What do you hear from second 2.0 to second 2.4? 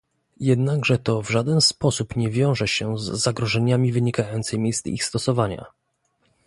nie